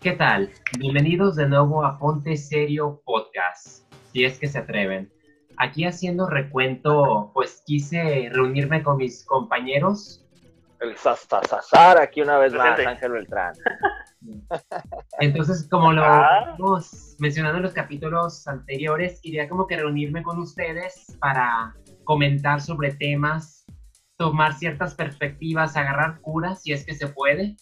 [0.00, 0.50] ¿Qué tal?
[0.78, 5.12] Bienvenidos de nuevo a Ponte Serio Podcast, si es que se atreven.
[5.58, 10.26] Aquí haciendo recuento, pues quise reunirme con mis compañeros.
[10.80, 13.52] El Sasasasar, aquí una vez más, Ángel Beltrán.
[15.20, 16.56] Entonces, como lo ah.
[16.58, 22.94] hemos mencionado en los capítulos anteriores, quería como que reunirme con ustedes para comentar sobre
[22.94, 23.66] temas,
[24.16, 27.56] tomar ciertas perspectivas, agarrar curas, si es que se puede,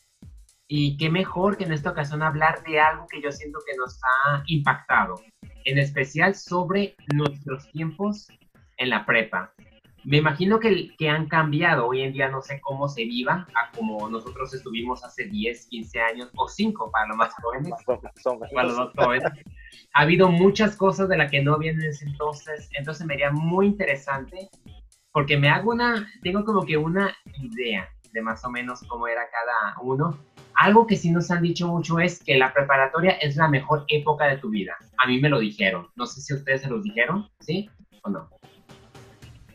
[0.69, 3.99] y qué mejor que en esta ocasión hablar de algo que yo siento que nos
[4.05, 5.15] ha impactado,
[5.65, 8.29] en especial sobre nuestros tiempos
[8.77, 9.53] en la prepa.
[10.05, 13.71] Me imagino que, que han cambiado, hoy en día no sé cómo se viva a
[13.73, 17.73] como nosotros estuvimos hace 10, 15 años o 5 para los más jóvenes.
[18.55, 19.33] para los jóvenes.
[19.95, 23.32] Ha habido muchas cosas de las que no había en ese entonces, entonces me haría
[23.32, 24.51] muy interesante
[25.13, 29.23] porque me hago una, tengo como que una idea de más o menos cómo era
[29.30, 30.27] cada uno
[30.59, 34.26] algo que sí nos han dicho mucho es que la preparatoria es la mejor época
[34.26, 34.76] de tu vida.
[34.98, 35.87] A mí me lo dijeron.
[35.95, 37.70] No sé si ustedes se los dijeron, ¿sí
[38.02, 38.28] o no?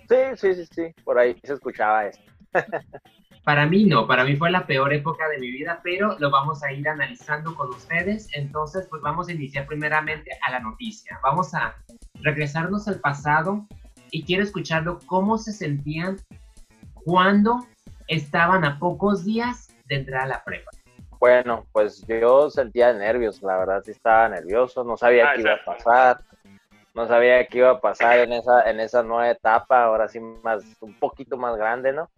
[0.07, 0.95] Sí, sí, sí, sí.
[1.03, 2.21] Por ahí se escuchaba eso.
[3.43, 6.63] para mí no, para mí fue la peor época de mi vida, pero lo vamos
[6.63, 8.29] a ir analizando con ustedes.
[8.33, 11.19] Entonces, pues vamos a iniciar primeramente a la noticia.
[11.21, 11.75] Vamos a
[12.21, 13.67] regresarnos al pasado
[14.09, 16.15] y quiero escucharlo cómo se sentían
[16.93, 17.59] cuando
[18.07, 20.71] estaban a pocos días de entrar a la prepa.
[21.23, 25.53] Bueno, pues yo sentía nervios, la verdad sí estaba nervioso, no sabía ah, qué iba
[25.53, 26.19] a pasar,
[26.93, 30.65] no sabía qué iba a pasar en esa, en esa nueva etapa, ahora sí más,
[30.81, 32.09] un poquito más grande, ¿no?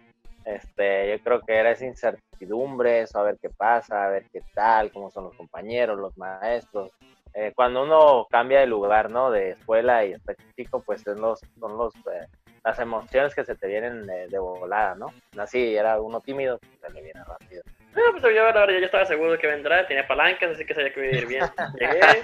[0.44, 5.12] Este, yo creo que era esa incertidumbre, saber qué pasa, a ver qué tal, cómo
[5.12, 6.90] son los compañeros, los maestros.
[7.36, 9.30] Eh, cuando uno cambia de lugar, ¿no?
[9.30, 12.26] De escuela y está chico, pues son los, son los, eh,
[12.64, 15.14] las emociones que se te vienen de, volada, ¿no?
[15.38, 17.62] Así, era uno tímido, se le viene rápido.
[17.96, 20.74] No, pues yo, la verdad, yo estaba seguro de que vendrá, tenía palancas, así que
[20.74, 21.44] sabía que iba a ir bien.
[21.80, 22.22] Llegué,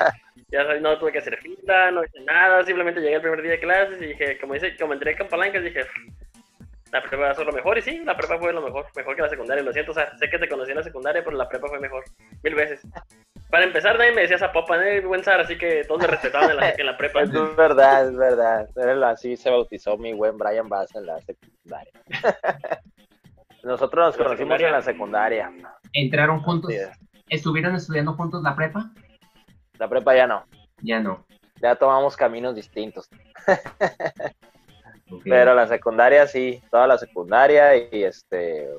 [0.50, 3.60] ya no tuve que hacer fila, no hice nada, simplemente llegué el primer día de
[3.60, 5.86] clases y dije, como dice, como entré con palancas, dije,
[6.92, 9.16] la prepa va a ser lo mejor, y sí, la prepa fue lo mejor, mejor
[9.16, 11.38] que la secundaria, lo siento, o sea, sé que te conocí en la secundaria, pero
[11.38, 12.04] la prepa fue mejor,
[12.44, 12.82] mil veces.
[13.50, 15.00] Para empezar, nadie me decía esa popa, ¿eh?
[15.00, 17.22] buen Sar, así que todos me respetaban en la, en la prepa.
[17.22, 18.18] Es verdad, es
[18.74, 21.94] verdad, así se bautizó mi buen Brian Bass en la secundaria.
[23.64, 25.52] Nosotros nos conocimos en la secundaria.
[25.94, 26.72] ¿Entraron juntos?
[27.30, 28.92] ¿Estuvieron estudiando juntos la prepa?
[29.78, 30.44] La prepa ya no.
[30.82, 31.26] Ya no.
[31.62, 33.10] Ya tomamos caminos distintos.
[35.24, 38.70] Pero la secundaria sí, toda la secundaria y este,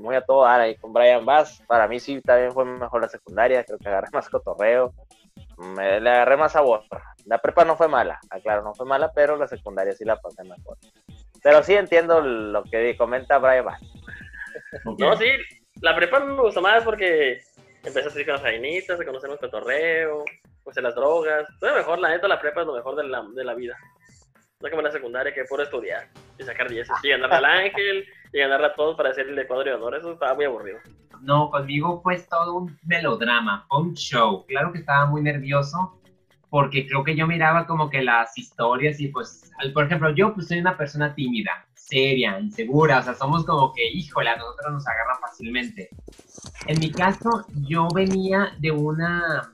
[0.00, 1.62] muy a todo dar ahí con Brian Bass.
[1.66, 4.92] Para mí sí, también fue mejor la secundaria, creo que agarré más cotorreo,
[5.58, 6.82] me, le agarré más sabor.
[7.26, 10.42] La prepa no fue mala, aclaro, no fue mala, pero la secundaria sí la pasé
[10.44, 10.78] mejor.
[11.42, 13.80] Pero sí entiendo lo que comenta Brian Bass.
[14.98, 15.26] No, sí,
[15.80, 17.40] la prepa me gustó más porque
[17.84, 20.24] empecé a salir con las jainitas, a conocer nuestro torreo,
[20.62, 21.46] pues en las drogas.
[21.58, 23.76] Fue mejor, la neta, la prepa es lo mejor de la, de la vida.
[24.60, 28.38] No como la secundaria que puro estudiar y sacar 10 y ganar al ángel y
[28.38, 29.96] ganar a todos para hacer el Ecuador y honor.
[29.96, 30.78] Eso estaba muy aburrido.
[31.20, 34.46] No, conmigo fue todo un melodrama, un show.
[34.46, 36.00] Claro que estaba muy nervioso
[36.48, 40.48] porque creo que yo miraba como que las historias y pues, por ejemplo, yo pues
[40.48, 44.88] soy una persona tímida seria, insegura, o sea, somos como que, híjole, a nosotros nos
[44.88, 45.90] agarran fácilmente.
[46.66, 49.52] En mi caso, yo venía de una,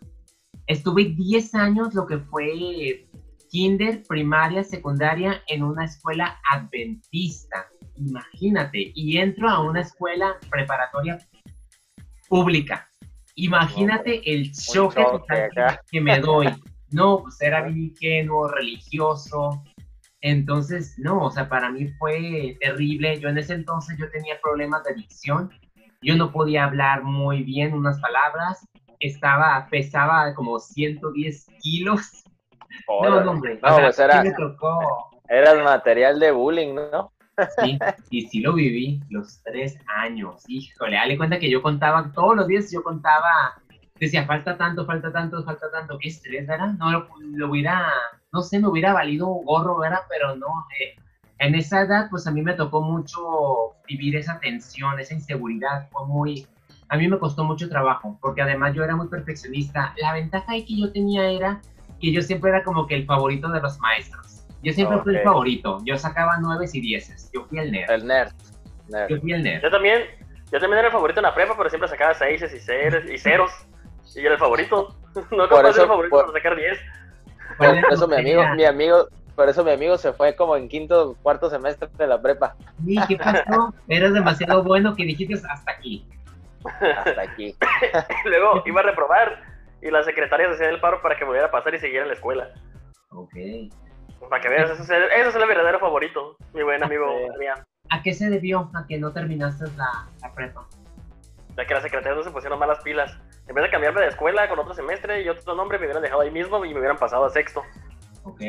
[0.69, 3.09] estuve 10 años, lo que fue
[3.51, 7.67] kinder, primaria, secundaria, en una escuela adventista,
[7.97, 11.19] imagínate, y entro a una escuela preparatoria
[12.29, 12.89] pública.
[13.35, 15.05] Imagínate el choque,
[15.91, 16.47] que me doy.
[16.91, 19.63] No, pues era bien ingenuo, religioso,
[20.21, 23.21] entonces, no, o sea, para mí fue terrible.
[23.21, 25.51] Yo en ese entonces yo tenía problemas de adicción.
[26.03, 28.67] Yo no podía hablar muy bien unas palabras.
[29.01, 32.25] Estaba, pesaba como 110 kilos.
[32.89, 33.61] no, no, hombre.
[33.63, 35.11] No, pues era, me tocó.
[35.29, 37.13] Era el material de bullying, ¿no?
[37.63, 37.79] Sí,
[38.11, 40.43] y sí lo viví los tres años.
[40.49, 43.63] Híjole, dale cuenta que yo contaba, todos los días yo contaba,
[44.01, 45.99] decía, falta tanto, falta tanto, falta tanto.
[46.01, 46.73] Qué estrés, ¿verdad?
[46.79, 47.93] No lo, lo hubiera
[48.33, 50.01] no sé, me hubiera valido gorro, ¿verdad?
[50.09, 50.97] Pero no, eh,
[51.39, 56.07] en esa edad, pues a mí me tocó mucho vivir esa tensión, esa inseguridad, fue
[56.07, 56.47] muy,
[56.89, 59.95] a mí me costó mucho trabajo, porque además yo era muy perfeccionista.
[59.99, 61.61] La ventaja ahí que yo tenía era
[62.01, 64.45] que yo siempre era como que el favorito de los maestros.
[64.63, 67.91] Yo siempre fui el favorito, yo sacaba nueves y dieces, yo fui el nerd.
[67.91, 68.33] El nerd.
[69.09, 69.63] Yo fui el nerd.
[69.63, 70.03] Yo también,
[70.51, 73.19] yo también era el favorito en la prepa, pero siempre sacaba seises y ceros, y
[73.19, 73.53] ceros.
[74.17, 74.95] Y yo era el favorito.
[75.33, 76.33] No capaz de el favorito por...
[76.33, 76.79] sacar diez.
[77.59, 81.17] Por eso mi amigo, mi amigo, por eso mi amigo se fue como en quinto,
[81.23, 82.55] cuarto semestre de la prepa.
[82.87, 83.75] ¿Y qué pasó?
[83.89, 86.07] Eras demasiado bueno que dijiste hasta aquí.
[86.65, 87.55] Hasta aquí.
[88.25, 89.43] Luego iba a reprobar
[89.83, 92.15] y las secretarias hacían el paro para que volviera a pasar y siguiera en la
[92.15, 92.49] escuela.
[93.11, 93.35] Ok.
[94.29, 97.07] Para que veas, ese, es el- ese es el verdadero favorito, mi buen amigo.
[97.35, 97.65] Adrián.
[97.91, 100.67] ¿A qué se debió a que no terminaste la, la prepa?
[101.57, 103.17] Ya que las secretarias no se pusieron malas pilas.
[103.49, 106.21] En vez de cambiarme de escuela con otro semestre y otro nombre, me hubieran dejado
[106.21, 107.63] ahí mismo y me hubieran pasado a sexto.
[108.25, 108.41] Ok.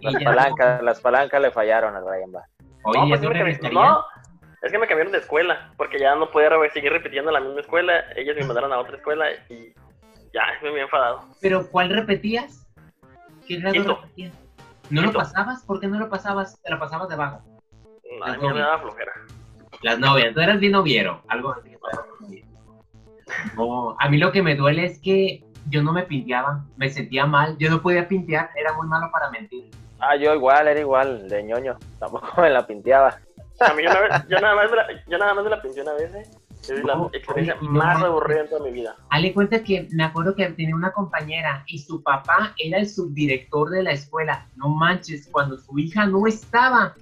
[0.00, 2.44] Las palancas, las palancas le fallaron al Brian Bar.
[2.84, 4.04] Oye, no, pues ¿eso es que me- no,
[4.62, 8.04] es que me cambiaron de escuela, porque ya no podía seguir repitiendo la misma escuela.
[8.16, 9.72] Ellos me mandaron a otra escuela y
[10.34, 11.20] ya me había enfadado.
[11.40, 12.66] ¿Pero cuál repetías?
[13.46, 14.00] ¿Qué grado Quinto.
[14.02, 14.32] repetías?
[14.90, 15.64] ¿No lo pasabas?
[15.64, 16.60] ¿Por qué no lo pasabas?
[16.62, 17.42] Te lo pasabas debajo.
[18.24, 19.12] A mí me daba flojera.
[19.82, 21.70] Las novias, tú eras bien noviero, algo así.
[21.70, 22.28] No,
[23.98, 27.56] a mí lo que me duele es que yo no me pinteaba, me sentía mal,
[27.58, 29.70] yo no podía pintear, era muy malo para mentir.
[30.00, 31.78] Ah, yo igual, era igual, de ñoño.
[32.00, 33.18] Tampoco me la pinteaba.
[33.60, 35.62] A mí yo, una vez- yo nada más me la, yo nada más me la
[35.62, 36.26] pinté una vez, ¿eh?
[36.62, 38.96] Es la No, experiencia oye, no más aburrida en toda mi vida.
[39.10, 43.70] Hale cuenta que me acuerdo que tenía una compañera y su papá era el subdirector
[43.70, 44.48] de la escuela.
[44.56, 46.94] No manches, cuando su hija no estaba,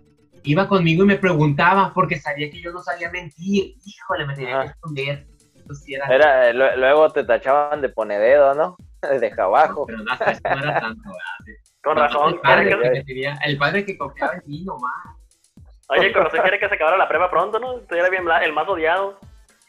[0.42, 3.74] iba conmigo y me preguntaba porque sabía que yo no sabía mentir.
[3.84, 4.70] Híjole, me tenía que Ajá.
[4.72, 5.26] esconder.
[5.70, 8.76] Eso sí era- Era, eh, lue- luego te tachaban de ponededo, ¿no?
[9.20, 9.86] De abajo.
[9.86, 11.60] Pero no, hasta eso no era tanto, ¿verdad?
[11.82, 14.92] Con No, razón, el padre, que, que tenía- el padre que confiaba en mí nomás.
[15.88, 17.74] oye, con razón quiere que se acabara la prueba pronto, ¿no?
[17.80, 19.18] Tú eras bien el más odiado.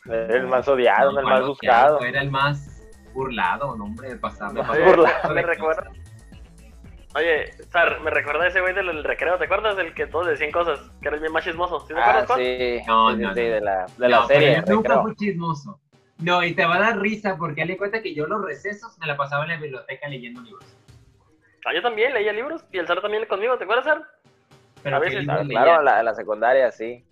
[0.05, 1.99] Era el más odiado, No, el más buscado.
[2.01, 2.83] Era el más
[3.13, 4.51] burlado, no, hombre, pasaba.
[4.71, 5.29] Oye, burlado.
[5.33, 5.89] me recuerda.
[7.13, 9.77] Oye, Sar, me recuerda ese güey del recreo, ¿te acuerdas?
[9.77, 11.81] El que todos decían cosas, que era el bien más chismoso.
[11.81, 12.39] ¿Sí te Ah, acuerdas, Juan?
[12.39, 13.53] sí, No, sí, no, sí, no.
[13.53, 14.63] de la, de No, la serie.
[14.65, 15.79] yo nunca fui chismoso.
[16.21, 19.07] No, y te va a dar risa porque le cuenta que yo los recesos me
[19.07, 20.65] la pasaba en la biblioteca leyendo libros.
[21.65, 24.03] Ah, yo también leía libros y el Sar también conmigo, ¿te acuerdas, Sar?
[24.83, 25.63] Pero A ¿qué veces, Ah, leía?
[25.63, 27.03] Claro, en la, secundaria, sí.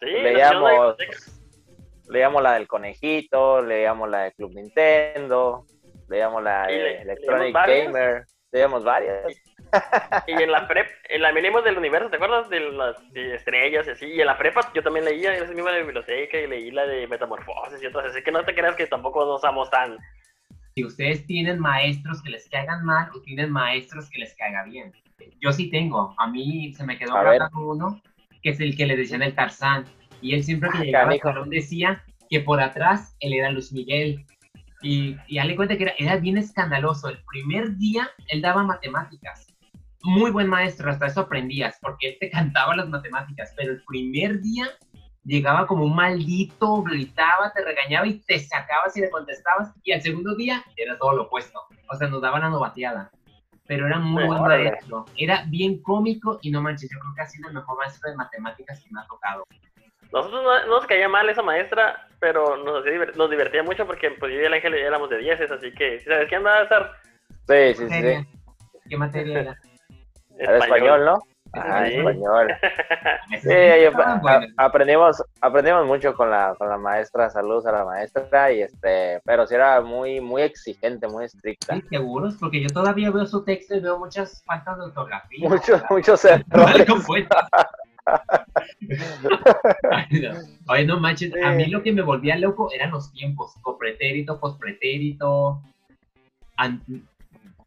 [0.00, 0.96] Sí, Leíamos,
[2.08, 5.66] leíamos la del conejito, leíamos la de Club Nintendo,
[6.08, 7.54] leíamos la de le- Electronic.
[7.54, 9.34] Gamer, leíamos varias.
[10.26, 12.48] Y en la prep, en la leímos del universo, ¿te acuerdas?
[12.48, 14.06] De las de estrellas y así.
[14.06, 16.70] Y en la prepa yo también leía, yo me iba a la biblioteca y leí
[16.70, 18.06] la de Metamorfosis y otras.
[18.06, 19.98] Así que no te creas que tampoco no somos tan.
[20.74, 24.92] Si ustedes tienen maestros que les caigan mal o tienen maestros que les caiga bien.
[25.40, 26.14] Yo sí tengo.
[26.18, 28.00] A mí se me quedó grabado uno
[28.42, 29.84] que es el que le decían el Tarzán.
[30.20, 34.24] Y él siempre que llegaba al salón decía que por atrás él era Luis Miguel.
[34.82, 37.08] Y, y dale cuenta que era, era bien escandaloso.
[37.08, 39.48] El primer día él daba matemáticas.
[40.02, 43.52] Muy buen maestro, hasta eso aprendías, porque él te cantaba las matemáticas.
[43.56, 44.68] Pero el primer día
[45.24, 49.72] llegaba como un maldito, gritaba, te regañaba y te sacaba si le contestabas.
[49.82, 51.60] Y al segundo día era todo lo opuesto.
[51.90, 53.10] O sea, nos daba la novateada.
[53.66, 54.70] Pero era muy buen Órale.
[54.70, 55.04] maestro.
[55.16, 58.16] Era bien cómico y no manches, yo creo que ha sido el mejor maestro de
[58.16, 59.44] matemáticas que me ha tocado.
[60.10, 64.10] Nosotros no, no nos caía mal esa maestra, pero nos, hacía nos divertía mucho porque
[64.12, 66.92] pues yo y el ángel éramos de 10, así que, ¿sabes qué andaba a estar?
[67.46, 68.26] Sí, sí, sí.
[68.88, 69.58] ¿Qué materia era?
[70.38, 71.18] Era español, ¿no?
[71.18, 71.60] Sí.
[71.62, 72.48] Ah, español.
[73.40, 73.52] Sí, yo-
[73.88, 74.50] estaban a- buenas.
[74.56, 79.46] aprendimos, aprendimos mucho con la, con la maestra, saludos a la maestra, y este, pero
[79.46, 81.74] sí era muy, muy exigente, muy estricta.
[81.74, 82.36] ¿Sí, seguros?
[82.40, 85.48] Porque yo todavía veo su texto y veo muchas faltas de ortografía.
[85.48, 86.86] Muchos, muchos errores.
[89.90, 90.38] Ay, no.
[90.72, 95.60] Oye, no manches, a mí lo que me volvía loco eran los tiempos, copretérito, pospretérito,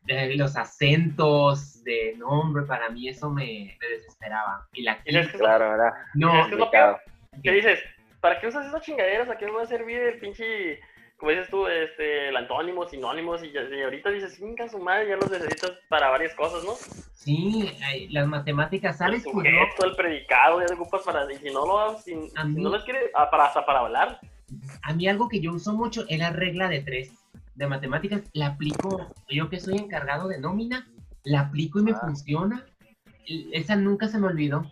[0.07, 4.67] eh, los acentos de nombre, para mí eso me, me desesperaba.
[4.73, 6.99] Y la Y es que- Claro, era no, es que es lo complicado.
[7.43, 7.79] ¿Qué dices?
[8.19, 9.29] ¿Para qué usas esas chingaderas?
[9.29, 10.79] ¿A qué me va a servir el pinche,
[11.17, 13.41] como dices tú, este, el antónimo, sinónimos?
[13.43, 16.73] Y, y ahorita dices, venga su madre, ya los necesitas para varias cosas, ¿no?
[17.13, 17.71] sí,
[18.09, 19.23] las matemáticas, El ¿sabes?
[19.23, 22.43] Pues no, sujeto, el predicado, ya te ocupas para, y si no lo si, A
[22.43, 24.19] si no los quieres, ah, para, hasta para hablar.
[24.83, 27.11] a mí algo que yo uso mucho es la regla de tres
[27.61, 28.21] de matemáticas.
[28.33, 30.87] La aplico, yo que soy encargado de nómina,
[31.23, 31.99] la aplico y me Ah.
[32.01, 32.65] funciona.
[33.53, 34.69] Esa nunca se me olvidó.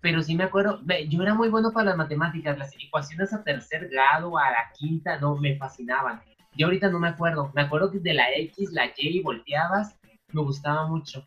[0.00, 3.88] Pero sí me acuerdo, yo era muy bueno para las matemáticas, las ecuaciones a tercer
[3.88, 6.20] grado, a la quinta, no, me fascinaban.
[6.56, 9.98] Yo ahorita no me acuerdo, me acuerdo que de la X, la Y, volteabas,
[10.32, 11.26] me gustaba mucho.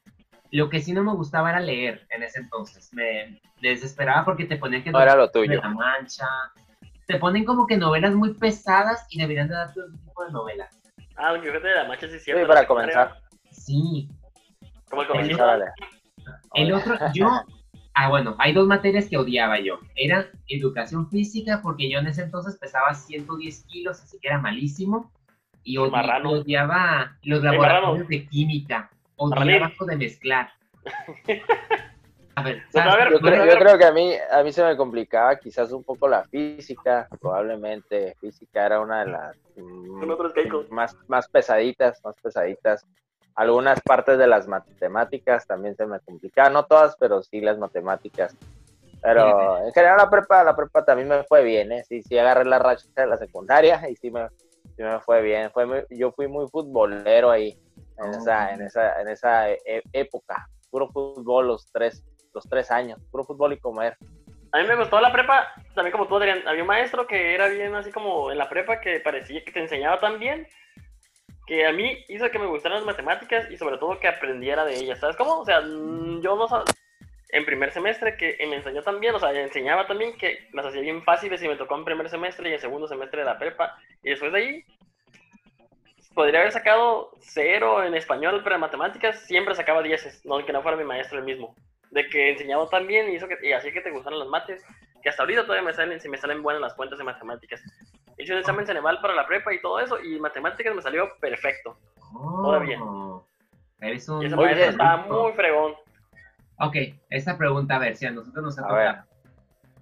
[0.52, 4.56] Lo que sí no me gustaba era leer en ese entonces, me desesperaba porque te
[4.58, 5.60] ponían que No era lo de tuyo.
[5.62, 6.28] la Mancha.
[7.06, 10.80] Te ponen como que novelas muy pesadas y deberían de darte otro tipo de novelas.
[11.22, 12.48] Ah, el fíjate de la mancha sí es Sí, cierto.
[12.48, 13.20] para comenzar.
[13.52, 14.08] Sí.
[14.90, 15.34] Como el.
[15.36, 15.66] Órale.
[16.54, 17.30] El otro, yo,
[17.94, 19.80] ah, bueno, hay dos materias que odiaba yo.
[19.96, 25.12] Era educación física, porque yo en ese entonces pesaba 110 kilos, así que era malísimo.
[25.64, 26.32] Y odi- Marrano.
[26.32, 27.62] odiaba los marrano.
[27.64, 28.90] laboratorios de química.
[29.18, 29.74] Odiaba Marranil.
[29.74, 30.50] eso de mezclar.
[32.40, 32.94] A ver, No, ¿sabes?
[32.94, 35.36] a ver, Yo, Bueno, creo, yo creo que a mí, a mí se me complicaba
[35.38, 42.00] quizás un poco la física, probablemente física era una de las mm, más, más pesaditas,
[42.04, 42.86] más pesaditas.
[43.36, 48.36] Algunas partes de las matemáticas también se me complicaban, no todas, pero sí las matemáticas.
[49.02, 51.84] Pero en general la prepa, la prepa también me fue bien, ¿eh?
[51.88, 54.28] Sí, sí agarré la racha de la secundaria y sí me,
[54.76, 55.52] sí me fue bien.
[55.52, 57.58] Fue muy- yo fui muy futbolero ahí,
[57.98, 60.46] en, esa, en esa, en esa e- época.
[60.70, 62.04] Puro fútbol los tres,
[62.34, 63.98] los tres años, puro fútbol y comer.
[64.52, 66.48] A mí me gustó la prepa, también como tú, Adrián.
[66.48, 69.60] Había un maestro que era bien así como en la prepa que parecía que te
[69.60, 70.48] enseñaba tan bien
[71.46, 74.76] que a mí hizo que me gustaran las matemáticas y sobre todo que aprendiera de
[74.76, 75.00] ellas.
[75.00, 75.40] ¿Sabes cómo?
[75.40, 76.66] O sea, mm, yo no sabía
[77.30, 80.82] en primer semestre que me enseñó tan bien, o sea, enseñaba también que las hacía
[80.82, 83.78] bien fáciles y me tocó en primer semestre y en segundo semestre de la prepa.
[84.04, 84.66] Y después de ahí,
[86.16, 90.64] podría haber sacado cero en español, pero en matemáticas siempre sacaba dieces, no que no
[90.64, 91.56] fuera mi maestro el mismo.
[91.92, 94.64] De que enseñaba tan bien y, hizo que, y hacía que te gustaran las mates,
[95.02, 97.62] que hasta ahorita todavía me salen, si me salen buenas las cuentas de matemáticas.
[98.18, 101.78] Hice un examen Ceneval para la prepa y todo eso, y matemáticas me salió perfecto.
[102.14, 102.80] Oh, Todavía.
[103.82, 104.24] Eres un...
[104.24, 104.60] Y bien.
[104.60, 105.74] estaba muy fregón.
[106.60, 106.76] Ok,
[107.10, 108.88] esta pregunta, a ver, si a nosotros nos ha A ver.
[108.90, 109.10] tocado.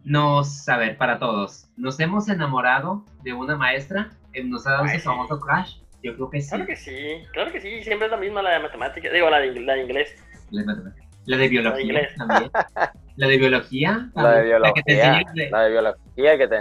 [0.04, 4.12] Nos, a ver, para todos, ¿nos hemos enamorado de una maestra?
[4.34, 5.06] Eh, ¿Nos ha dado Ay, ese sí.
[5.06, 5.80] famoso crush?
[6.04, 6.50] Yo creo que sí.
[6.50, 9.40] Claro que sí, claro que sí, siempre es la misma la de matemáticas, digo, la
[9.40, 10.24] de, la de inglés.
[10.52, 11.07] La de matemáticas.
[11.28, 12.16] La de biología inglés.
[12.18, 12.52] también.
[13.16, 14.10] La de biología.
[14.16, 14.62] La de también.
[14.62, 16.58] La que te biología, enseña, de- la de biología que te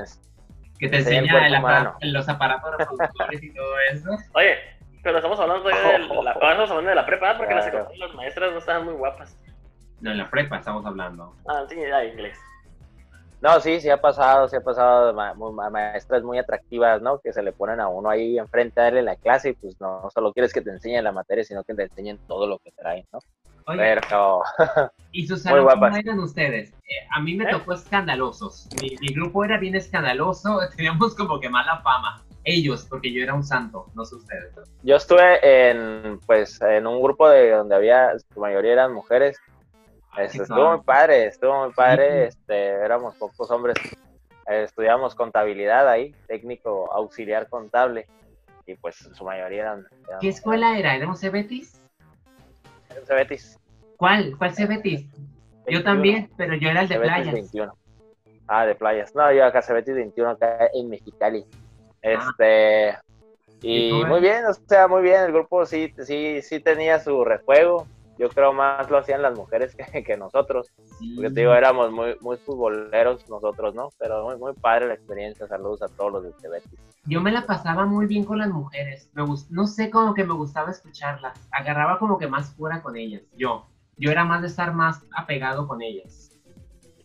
[0.79, 1.99] que te enseña el enseña el cuerpo apara- humano.
[2.03, 4.11] los aparatos reproductores y todo eso.
[4.35, 4.57] Oye,
[5.03, 7.79] pero estamos hablando todavía de la, ahora estamos hablando de la prepa, porque la Claro.
[7.79, 9.39] secundaria las maestras no estaban muy guapas.
[10.01, 11.35] No, en la prepa estamos hablando.
[11.49, 12.39] Ah, sí, ya inglés.
[13.43, 17.19] No, sí, sí ha pasado, sí ha pasado ma- mu- ma- maestras muy atractivas, ¿no?
[17.21, 20.01] Que se le ponen a uno ahí enfrente a en la clase y pues no,
[20.03, 22.73] no solo quieres que te enseñen la materia, sino que te enseñen todo lo que
[22.73, 23.19] traen, ¿no?
[23.69, 24.43] Oye, Pero,
[25.13, 26.71] ¿y sus muy cómo eran ustedes?
[26.71, 27.49] Eh, a mí me ¿Eh?
[27.51, 28.69] tocó escandalosos.
[28.81, 32.23] Mi, mi grupo era bien escandaloso, teníamos como que mala fama.
[32.45, 34.55] Ellos, porque yo era un santo, no sé ustedes.
[34.85, 39.37] yo estuve en, pues, en un grupo de donde había, su mayoría eran mujeres.
[40.19, 43.77] Estuvo muy padre, estuvo muy padre, este, éramos pocos hombres,
[44.47, 48.07] eh, estudiamos contabilidad ahí, técnico auxiliar contable,
[48.67, 49.87] y pues su mayoría eran...
[50.09, 50.97] eran ¿Qué escuela era?
[50.97, 51.81] ¿Éramos Cebetis?
[52.89, 53.07] mujeres.
[53.07, 53.59] Cebetis.
[53.97, 54.37] ¿Cuál?
[54.37, 55.07] ¿Cuál Cebetis?
[55.69, 55.85] Yo 21.
[55.85, 57.35] también, pero yo era el de Cebetis playas.
[57.35, 57.77] 21.
[58.49, 59.15] Ah, de playas.
[59.15, 61.45] No, yo acá Cebetis 21, acá en Mexicali.
[62.03, 62.97] Este.
[63.63, 65.23] ¿Y muy bien, o sea, muy bien.
[65.23, 67.87] El grupo sí, sí, sí tenía su rejuego.
[68.19, 70.73] Yo creo más lo hacían las mujeres que, que nosotros.
[70.99, 71.15] Sí.
[71.17, 73.91] Porque te digo, éramos muy, muy futboleros nosotros, ¿no?
[73.99, 75.47] Pero muy, muy padre la experiencia.
[75.47, 76.79] Saludos a todos los de Cebetis.
[77.05, 79.11] Yo me la pasaba muy bien con las mujeres.
[79.15, 81.39] Me gust- no sé, como que me gustaba escucharlas.
[81.53, 83.23] Agarraba como que más cura con ellas.
[83.37, 83.67] Yo.
[83.99, 86.31] Yo era más de estar más apegado con ellas.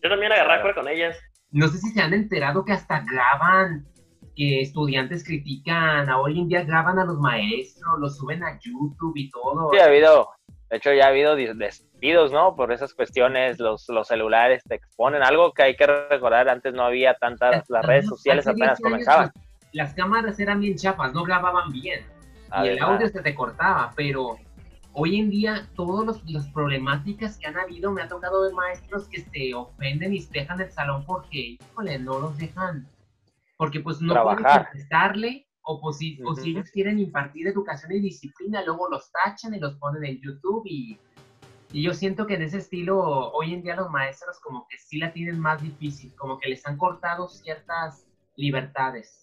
[0.02, 1.16] Yo también agarraba cura con ellas.
[1.50, 3.86] No sé si se han enterado que hasta graban,
[4.34, 9.12] que estudiantes critican, a hoy en día graban a los maestros, los suben a YouTube
[9.16, 9.70] y todo.
[9.72, 10.28] Sí, ha habido.
[10.72, 12.56] De hecho, ya ha habido despidos, ¿no?
[12.56, 15.22] Por esas cuestiones, los, los celulares te exponen.
[15.22, 19.04] Algo que hay que recordar, antes no había tantas, las redes sociales apenas 10 años,
[19.04, 19.32] comenzaban.
[19.72, 22.06] las cámaras eran bien chafas, no grababan bien.
[22.64, 24.38] y el audio se te cortaba, pero
[24.94, 29.20] hoy en día todas las problemáticas que han habido, me ha tocado ver maestros que
[29.20, 32.88] se ofenden y se dejan el salón porque, híjole, no los dejan,
[33.58, 34.70] porque pues no pueden Trabajar.
[34.70, 39.54] contestarle, o, pues, si, o si ellos quieren impartir educación y disciplina, luego los tachan
[39.54, 40.98] y los ponen en YouTube y,
[41.72, 42.98] y yo siento que en ese estilo
[43.32, 46.66] hoy en día los maestros como que sí la tienen más difícil, como que les
[46.66, 49.20] han cortado ciertas libertades.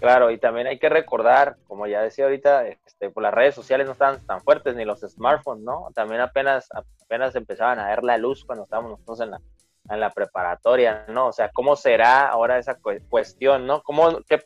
[0.00, 3.84] Claro, y también hay que recordar, como ya decía ahorita, este, pues las redes sociales
[3.86, 5.88] no estaban tan fuertes ni los smartphones, ¿no?
[5.92, 6.68] También apenas,
[7.02, 9.40] apenas empezaban a ver la luz cuando estábamos nosotros en la,
[9.90, 11.26] en la preparatoria, ¿no?
[11.26, 13.82] O sea, ¿cómo será ahora esa cu- cuestión, ¿no?
[13.82, 14.40] ¿Cómo, qué,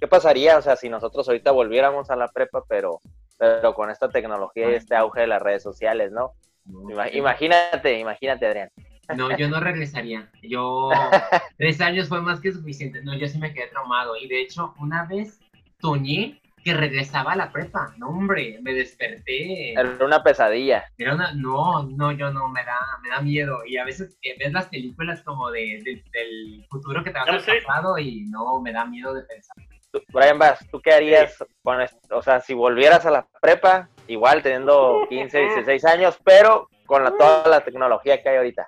[0.00, 3.00] qué pasaría, o sea, si nosotros ahorita volviéramos a la prepa, pero,
[3.38, 6.32] pero con esta tecnología y este auge de las redes sociales, ¿no?
[6.66, 8.68] Ima- Imagínate, imagínate, Adrián.
[9.16, 10.30] No, yo no regresaría.
[10.42, 10.90] Yo,
[11.58, 13.02] tres años fue más que suficiente.
[13.02, 14.16] No, yo sí me quedé traumado.
[14.16, 15.38] Y de hecho, una vez
[15.80, 17.94] soñé que regresaba a la prepa.
[17.98, 19.74] No, hombre, me desperté.
[19.74, 20.86] Era una pesadilla.
[20.96, 23.58] Era una, no, no, yo no, me da, me da miedo.
[23.66, 27.38] Y a veces eh, ves las películas como de, de- del futuro que te lo
[27.40, 27.60] sé.
[27.66, 29.54] pasado y no, me da miedo de pensar.
[29.94, 32.18] Tú- Brian Bass, ¿tú qué harías con esto?
[32.18, 37.12] O sea, si volvieras a la prepa, igual teniendo 15, 16 años, pero con la,
[37.12, 38.66] toda la tecnología que hay ahorita.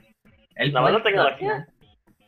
[0.55, 1.67] El ¿La buena tecnología?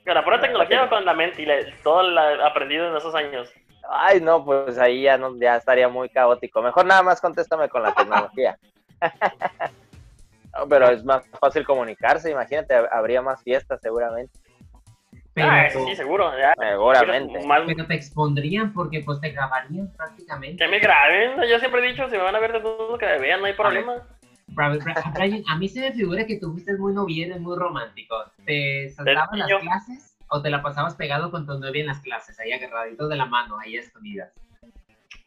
[0.04, 3.14] Con la pura tecnología o con la mente y la- todo lo aprendido en esos
[3.14, 3.48] años.
[3.88, 6.60] Ay, no, pues ahí ya, no, ya estaría muy caótico.
[6.60, 8.58] Mejor nada más contéstame con la tecnología.
[10.68, 14.36] Pero es más fácil comunicarse, imagínate, habría más fiestas seguramente.
[15.42, 16.32] Pero, Ah, sí, seguro.
[16.38, 16.54] ya.
[16.58, 17.46] Seguramente.
[17.46, 20.64] Más- pero te expondrían porque pues te grabarían prácticamente.
[20.64, 21.48] que me graben.
[21.48, 23.46] Yo siempre he dicho, si me van a ver de todo que me vean, no
[23.46, 23.94] hay problema.
[24.48, 24.78] Bra-
[25.14, 28.16] Brian, a mí se me figura que tú fuiste muy noviero y muy romántico.
[28.46, 32.38] ¿Te saltabas las clases o te la pasabas pegado con tu novia en las clases,
[32.40, 34.32] ahí agarraditos de la mano, ahí escondidas?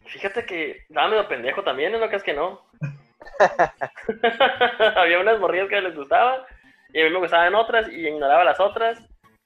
[0.07, 2.09] Fíjate que estaba medio pendejo también, ¿no?
[2.09, 2.61] Que es que no.
[4.95, 6.45] Había unas morrillas que les gustaba
[6.93, 8.99] y a mí me gustaban otras y ignoraba las otras.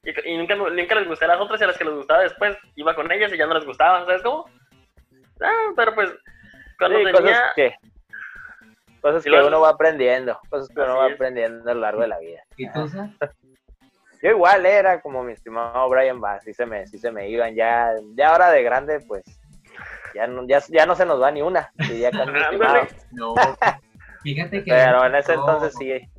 [0.06, 2.22] Y, y nunca, nunca les gusté a las otras y a las que les gustaba
[2.22, 4.46] después iba con ellas y ya no les gustaba, ¿sabes cómo?
[5.42, 6.14] Ah, pero pues
[6.78, 7.22] cuando Sí, tenía...
[7.22, 7.76] cosas que,
[9.02, 11.16] cosas que uno va aprendiendo, cosas que uno va es.
[11.16, 12.42] aprendiendo a lo largo de la vida.
[12.56, 12.88] ¿Y tú?
[14.22, 17.54] Yo igual era como mi estimado Brian Bass, sí se me, sí se me iban,
[17.54, 19.24] ya, ya ahora de grande, pues,
[20.16, 21.72] ya no, ya, ya no se nos va ni una.
[21.78, 22.88] Ándale.
[23.12, 23.36] No.
[24.24, 24.72] Fíjate que.
[24.72, 26.10] Pero en ese no, entonces sí,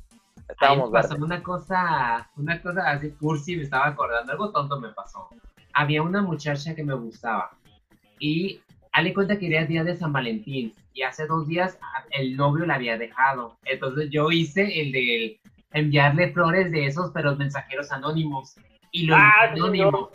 [0.49, 1.19] estábamos me pasó verdes.
[1.19, 5.29] una cosa, una cosa así cursi, me estaba acordando, algo tonto me pasó.
[5.73, 7.51] Había una muchacha que me gustaba
[8.19, 8.61] y
[9.01, 11.77] le cuenta que era el día de San Valentín y hace dos días
[12.11, 13.57] el novio la había dejado.
[13.65, 15.39] Entonces yo hice el de
[15.73, 18.55] enviarle flores de esos, pero mensajeros anónimos.
[18.91, 20.09] Y lo Ah, hice anónimo.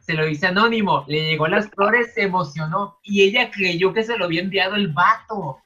[0.00, 1.04] Se lo hice anónimo.
[1.08, 4.88] Le llegó las flores, se emocionó y ella creyó que se lo había enviado el
[4.88, 5.58] vato.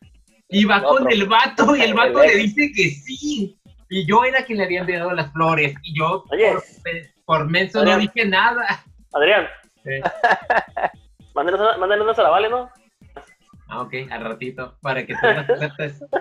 [0.48, 3.58] Y va con el vato y el vato le dice que sí.
[3.94, 5.74] Y yo era quien le había enviado las flores.
[5.82, 6.52] Y yo, Oye.
[6.54, 6.62] por,
[7.26, 8.64] por menso, no dije nada.
[9.12, 9.46] Adrián,
[9.84, 10.00] Sí.
[11.34, 11.60] mándenos
[12.00, 12.70] unas a la Vale, ¿no?
[13.68, 16.04] Ah, ok, al ratito, para que tú las aceptes.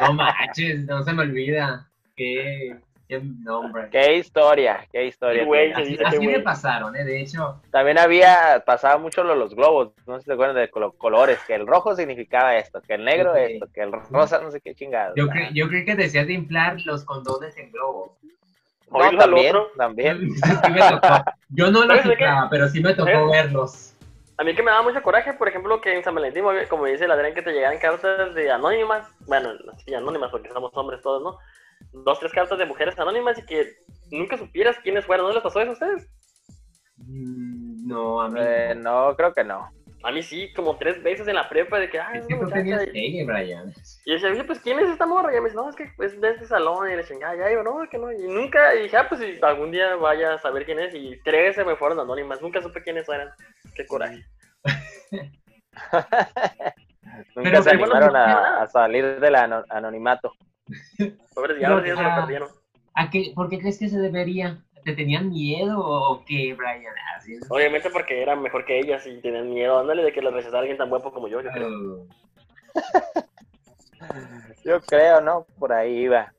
[0.00, 1.90] No manches, no se me olvida.
[2.14, 2.78] Qué,
[3.20, 3.88] qué nombre.
[3.90, 5.44] Qué historia, qué historia.
[5.44, 5.72] Güey.
[5.72, 6.42] Así, me güey.
[6.42, 7.04] pasaron, ¿eh?
[7.04, 10.56] De hecho, También había, pasaba mucho lo de los globos, no sé si te acuerdan
[10.56, 14.40] de los colores, que el rojo significaba esto, que el negro esto, que el rosa
[14.40, 15.14] no sé qué chingado.
[15.16, 18.16] yo, cre- yo creí que decías de inflar los condones en globo.
[18.90, 19.70] No, Oílo al también, otro.
[19.76, 20.28] también.
[20.64, 21.24] Sí me tocó.
[21.48, 22.24] Yo no los ¿Sabes de qué?
[22.24, 23.26] inflaba, pero sí me tocó ¿Eh?
[23.30, 23.94] verlos.
[24.38, 27.04] A mí que me daba mucho coraje, por ejemplo, que en San Valentín, como dice
[27.04, 29.50] el Adrián, que te llegaran cartas de anónimas, bueno,
[29.84, 31.38] sí, anónimas porque somos hombres todos, ¿no?
[31.92, 33.72] Dos, tres cartas de mujeres anónimas y que
[34.10, 35.26] nunca supieras quiénes fueron.
[35.26, 36.08] ¿No les pasó eso a ustedes?
[36.96, 39.08] Mm, No, a mí Eh, no.
[39.10, 39.68] no, creo que no.
[40.04, 42.48] A mí sí, como tres veces en la prepa de que, ay, Es que tú
[42.48, 43.72] tenías pegue, Brian.
[44.04, 45.28] y decía, oye, pues, ¿quién es esta morra?
[45.30, 46.90] Y ella me dice, no, es que es de este salón.
[46.90, 48.10] Y le chingada, ya, yo, no, que no.
[48.10, 50.92] Y nunca, y dije, ah, pues, si algún día vaya a saber quién es.
[50.94, 52.42] Y tres se me fueron anónimas.
[52.42, 53.30] Nunca supe quiénes eran.
[53.76, 54.24] Qué coraje.
[57.36, 60.32] Nunca Pero se animaron a, salir del ano- anonimato.
[60.98, 62.48] Pobres Pero, diablos, ya se lo ah, perdieron.
[62.94, 64.62] ¿A qué, ¿Por qué crees que se debería?
[64.84, 66.92] ¿Te tenían miedo o qué, Brian?
[67.16, 67.50] Así es.
[67.50, 70.78] Obviamente porque eran mejor que ellas y tenían miedo, ándale, de que les rechazara alguien
[70.78, 72.06] tan guapo como yo, yo creo.
[74.64, 75.46] Yo creo, ¿no?
[75.58, 76.32] Por ahí iba.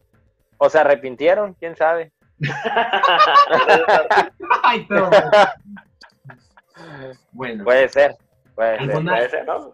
[0.57, 2.11] O se arrepintieron, quién sabe.
[4.63, 5.09] Ay, todo.
[7.31, 8.15] Bueno, Puede ser,
[8.55, 8.89] puede ser.
[8.91, 9.71] ¿Alguna- Puede ser, ¿no?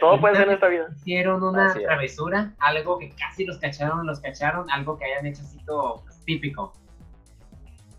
[0.00, 0.86] Todo puede ser en esta vida.
[0.96, 1.84] hicieron una Así es.
[1.86, 6.72] travesura, algo que casi los cacharon, los cacharon, algo que hayan hecho así todo típico.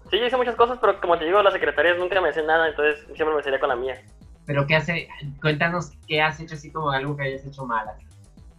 [0.09, 2.67] Sí, yo hice muchas cosas, pero como te digo, las secretarias nunca me hacían nada,
[2.69, 4.01] entonces siempre me salía con la mía.
[4.45, 5.07] Pero qué hace,
[5.41, 7.97] cuéntanos qué has hecho así como algo que hayas hecho malas.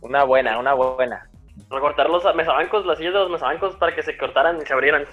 [0.00, 1.28] Una buena, una buena.
[1.70, 5.04] Recortar los mesabancos, las sillas de los mesabancos para que se cortaran y se abrieran.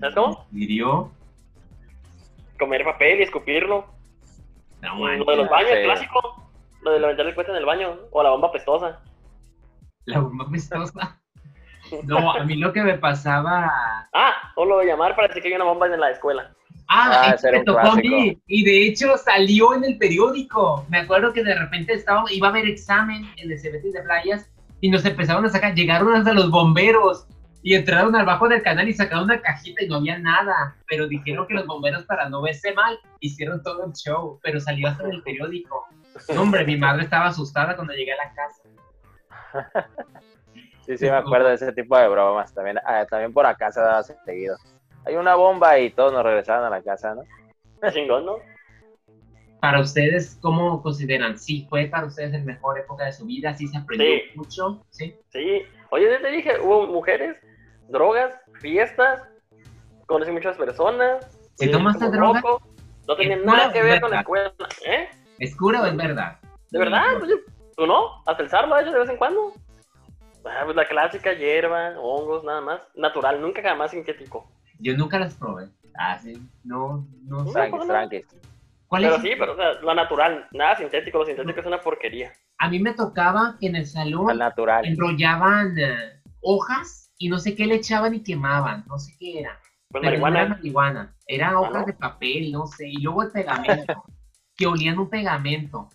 [0.00, 0.46] ¿Sabes cómo?
[0.52, 1.12] ¿Hirió?
[2.58, 3.86] Comer papel y escupirlo.
[4.82, 6.50] No, lo de los baños, el clásico.
[6.82, 7.96] Lo de levantar el cohete en el baño.
[8.10, 9.00] O la bomba pestosa.
[10.06, 11.20] la bomba pestosa.
[12.04, 14.08] No, a mí lo que me pasaba...
[14.12, 16.52] Ah, o lo de llamar para decir que hay una bomba en la escuela.
[16.88, 18.40] Ah, Ah, eso me tocó a mí.
[18.46, 20.84] Y de hecho salió en el periódico.
[20.88, 24.50] Me acuerdo que de repente estaba, iba a haber examen en el CBT de playas
[24.80, 25.74] y nos empezaron a sacar.
[25.74, 27.26] Llegaron hasta los bomberos
[27.62, 30.76] y entraron al bajo del canal y sacaron una cajita y no había nada.
[30.88, 34.38] Pero dijeron que los bomberos, para no verse mal, hicieron todo el show.
[34.42, 35.86] Pero salió hasta en el periódico.
[36.34, 39.88] No, hombre, mi madre estaba asustada cuando llegué a la casa.
[40.86, 42.52] Sí, sí, me acuerdo de ese tipo de bromas.
[42.52, 44.56] También, ah, también por acá se daba seguido.
[45.04, 47.22] Hay una bomba y todos nos regresaban a la casa, ¿no?
[47.92, 48.36] Chingón, ¿no?
[49.60, 51.38] Para ustedes, ¿cómo consideran?
[51.38, 53.54] ¿Sí fue para ustedes la mejor época de su vida?
[53.54, 54.22] ¿Sí se aprendió Sí.
[54.34, 54.84] mucho?
[54.90, 55.14] ¿Sí?
[55.28, 55.62] Sí.
[55.90, 57.36] Oye, ya te dije, hubo mujeres,
[57.90, 59.22] drogas, fiestas,
[60.06, 61.26] conocí muchas personas.
[61.56, 62.40] ¿Si tomaste como droga?
[62.40, 62.62] loco,
[63.08, 64.52] No tenía nada que ver con la escuela.
[64.86, 65.08] ¿Eh?
[65.38, 66.38] ¿Es cura o es verdad?
[66.70, 67.02] ¿De verdad?
[67.18, 67.36] Pues yo-
[67.76, 68.22] ¿Tú no?
[68.26, 69.52] Hasta el SAR lo ha hecho de vez en cuando.
[70.44, 72.80] Ah, pues la clásica hierba, hongos, nada más.
[72.94, 74.50] Natural, nunca jamás sintético.
[74.78, 75.68] Yo nunca las probé.
[75.98, 76.40] Ah, sí.
[76.64, 77.52] No, no sé.
[77.52, 78.26] Tranquis, tranquis.
[78.86, 79.22] ¿Cuál Pero es?
[79.22, 81.18] sí, pero o sea, lo natural, nada sintético.
[81.18, 82.32] Lo sintético es una porquería.
[82.58, 84.84] A mí me tocaba que en el salón Al natural.
[84.84, 89.60] enrollaban eh, hojas y no sé qué le echaban y quemaban, no sé qué era.
[89.90, 90.40] Pues Pero no marihuana.
[90.40, 91.84] era marihuana, eran hojas ¿no?
[91.84, 94.04] de papel, no sé, y luego el pegamento,
[94.56, 95.88] que olían un pegamento.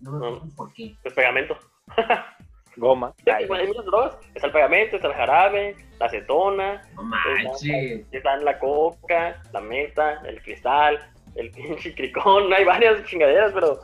[0.00, 0.40] No me No.
[0.56, 0.96] por qué.
[1.02, 1.56] Pues pegamento.
[2.76, 3.14] Goma.
[3.32, 4.16] Hay muchas drogas.
[4.34, 8.06] Está el pegamento, está el jarabe, la acetona, No manches.
[8.10, 10.98] están la coca, la meta, el cristal,
[11.36, 12.52] el pinche cricón.
[12.52, 13.78] Hay varias chingaderas, pero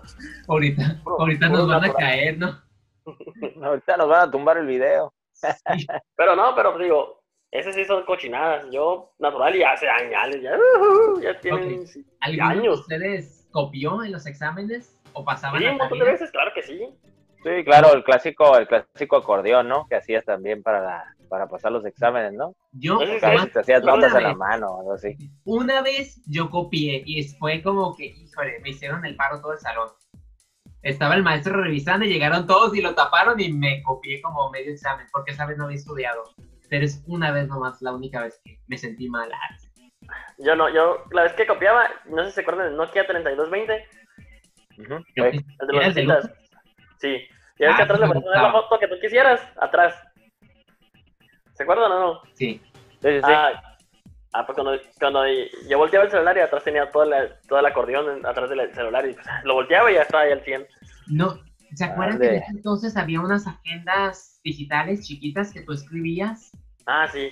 [0.49, 2.59] Ahorita, ahorita nos van a caer, ¿no?
[3.63, 5.13] Ahorita nos van a tumbar el video.
[6.17, 8.67] Pero no, pero digo, esas sí son cochinadas.
[8.71, 11.87] Yo, natural, y hace años, ya, uh, ya tienen Ok.
[11.87, 12.81] sí, ¿Alguno de años.
[12.81, 16.63] ustedes copió en los exámenes o pasaban Sí, la un montón de veces, claro que
[16.63, 16.89] sí.
[17.45, 19.87] Sí, claro, el clásico, el clásico acordeón, ¿no?
[19.89, 22.55] Que hacías también para la, para pasar los exámenes, ¿no?
[22.73, 24.37] Yo, A veces te hacías una notas en la vez.
[24.39, 25.17] mano o algo así.
[25.45, 29.59] Una vez yo copié y fue como que, híjole, me hicieron el paro todo el
[29.61, 29.89] salón.
[30.83, 34.73] Estaba el maestro revisando y llegaron todos y lo taparon y me copié como medio
[34.73, 36.23] examen, porque esa vez no había estudiado.
[36.71, 39.31] Pero es una vez nomás, la única vez que me sentí mal.
[39.33, 39.57] Ah,
[40.39, 43.87] Yo no, yo, la vez que copiaba, no sé si se acuerdan del Nokia 3220,
[44.79, 45.15] Ujú, yo sí.
[45.17, 46.31] pe- el de ¿Era los citas.
[46.99, 47.09] Sí.
[47.59, 49.95] Y Ah, que atrás le ponías la foto que tú quisieras, atrás.
[51.55, 52.21] ¿Se acuerdan o no?
[52.35, 52.63] Sí.
[53.03, 53.33] Sí, sí, sí.
[54.33, 55.23] Ah, pues cuando, cuando
[55.69, 59.09] yo volteaba el celular y atrás tenía toda la, todo el acordeón atrás del celular
[59.09, 60.67] y pues, lo volteaba y ya estaba ahí al 100.
[61.07, 61.41] No,
[61.75, 66.51] ¿se acuerdan que en ese entonces había unas agendas digitales chiquitas que tú escribías?
[66.87, 67.31] Ah, sí.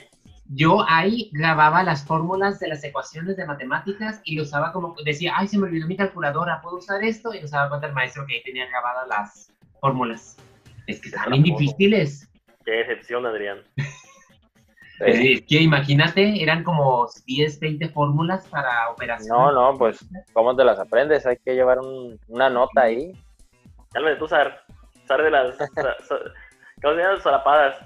[0.49, 5.35] Yo ahí grababa las fórmulas de las ecuaciones de matemáticas y lo usaba como, decía,
[5.37, 7.35] ay, se me olvidó mi calculadora, ¿puedo usar esto?
[7.35, 10.37] Y nos daba cuenta el maestro que ahí tenía grabadas las fórmulas.
[10.87, 11.59] Es que bien Tampoco.
[11.59, 12.31] difíciles.
[12.65, 13.59] Qué decepción, Adrián.
[15.01, 19.29] Es que imagínate, eran como 10, 20 fórmulas para operaciones.
[19.29, 19.99] No, no, pues,
[20.33, 21.27] ¿cómo te las aprendes?
[21.27, 23.13] Hay que llevar un- una nota ahí.
[23.93, 24.63] Cálmate tú, Sar.
[25.07, 25.57] Sar de las...
[26.83, 27.21] ¿Cómo se llama?
[27.21, 27.77] Solapadas.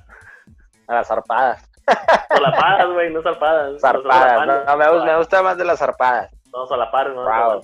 [0.88, 1.70] A las zarpadas.
[2.36, 3.80] Solapadas, güey, no zarpadas.
[3.80, 4.46] Zarpadas.
[4.46, 6.30] No, no, me, gusta, me gusta más de las zarpadas.
[6.52, 7.24] no solapar, no.
[7.24, 7.62] Wow.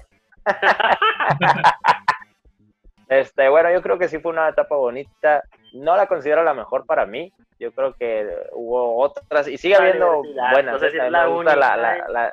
[3.08, 5.42] Este, bueno, yo creo que sí fue una etapa bonita.
[5.72, 7.32] No la considero la mejor para mí.
[7.58, 10.74] Yo creo que hubo otras y sigue La habiendo buenas.
[10.74, 12.32] no sé si es la me gusta uni, la, la, la-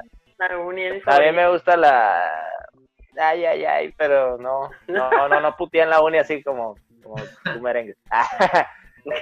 [0.49, 2.29] en también me gusta la
[3.17, 7.15] ay ay ay, pero no, no, no, no putean la uni así como, como
[7.53, 7.95] tu merengue.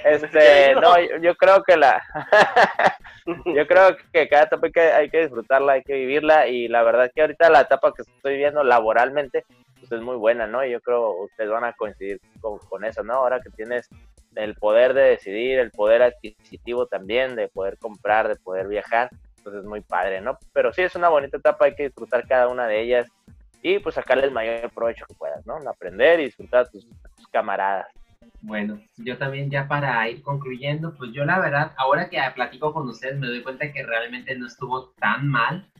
[0.03, 2.03] Este, no, yo, yo creo que la
[3.45, 6.83] yo creo que cada etapa hay que, hay que disfrutarla, hay que vivirla y la
[6.83, 9.43] verdad que ahorita la etapa que estoy viviendo laboralmente
[9.81, 10.63] pues es muy buena, ¿no?
[10.63, 13.13] Y yo creo ustedes van a coincidir con, eso, ¿no?
[13.13, 13.89] Ahora que tienes
[14.35, 19.09] el poder de decidir, el poder adquisitivo también, de poder comprar, de poder viajar,
[19.43, 20.37] pues es muy padre, ¿no?
[20.53, 23.07] Pero sí es una bonita etapa, hay que disfrutar cada una de ellas
[23.61, 25.57] y pues sacarle el mayor provecho que puedas, ¿no?
[25.69, 26.87] Aprender y disfrutar a tus
[27.31, 27.87] camaradas.
[28.41, 32.87] Bueno, yo también ya para ir concluyendo, pues yo la verdad, ahora que platico con
[32.87, 35.70] ustedes me doy cuenta que realmente no estuvo tan mal.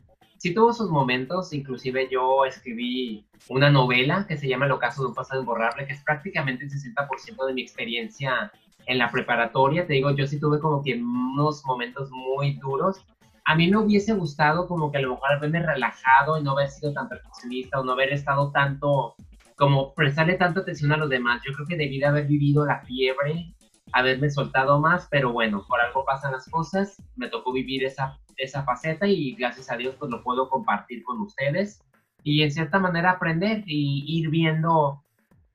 [0.42, 5.10] Sí tuvo sus momentos, inclusive yo escribí una novela que se llama El ocaso de
[5.10, 8.52] un pasado imborrable, que es prácticamente el 60% de mi experiencia
[8.88, 9.86] en la preparatoria.
[9.86, 13.06] Te digo, yo sí tuve como que unos momentos muy duros.
[13.46, 16.72] A mí me hubiese gustado como que a lo mejor haberme relajado y no haber
[16.72, 19.14] sido tan perfeccionista o no haber estado tanto
[19.56, 21.44] como prestarle tanta atención a los demás.
[21.46, 23.54] Yo creo que debí de haber vivido la fiebre,
[23.92, 27.00] haberme soltado más, pero bueno, por algo pasan las cosas.
[27.16, 31.22] Me tocó vivir esa, esa faceta y gracias a Dios pues lo puedo compartir con
[31.22, 31.82] ustedes
[32.24, 35.04] y en cierta manera aprender y ir viendo,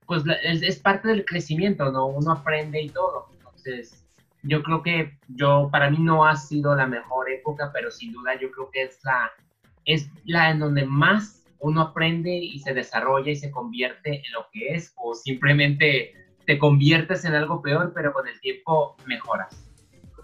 [0.07, 2.07] pues es, es parte del crecimiento, ¿no?
[2.07, 3.29] Uno aprende y todo.
[3.33, 4.07] Entonces,
[4.43, 8.39] yo creo que yo, para mí no ha sido la mejor época, pero sin duda
[8.41, 9.31] yo creo que es la,
[9.85, 14.47] es la en donde más uno aprende y se desarrolla y se convierte en lo
[14.53, 16.13] que es, o simplemente
[16.47, 19.66] te conviertes en algo peor, pero con el tiempo mejoras.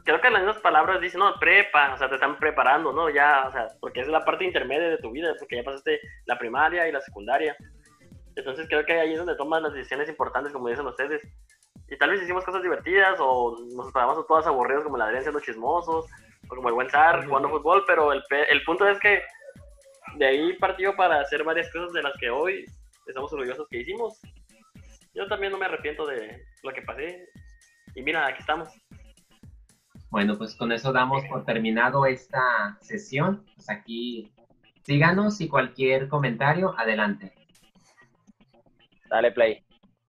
[0.05, 3.09] Creo que en las mismas palabras dicen, no, prepa, o sea, te están preparando, ¿no?
[3.11, 6.39] Ya, o sea, porque es la parte intermedia de tu vida, porque ya pasaste la
[6.39, 7.57] primaria y la secundaria.
[8.35, 11.23] Entonces creo que ahí es donde tomas las decisiones importantes, como dicen ustedes.
[11.89, 15.41] Y tal vez hicimos cosas divertidas o nos pasamos todas aburridos como el Adrián siendo
[15.41, 16.07] chismosos
[16.49, 19.23] o como el buen Zar jugando fútbol, pero el, el punto es que
[20.17, 22.65] de ahí partió para hacer varias cosas de las que hoy
[23.07, 24.21] estamos orgullosos que hicimos.
[25.15, 27.29] Yo también no me arrepiento de lo que pasé.
[27.95, 28.69] Y mira, aquí estamos.
[30.13, 33.47] Bueno, pues con eso damos por terminado esta sesión.
[33.57, 34.31] Pues aquí
[34.83, 37.33] síganos y cualquier comentario, adelante.
[39.09, 39.65] Dale play.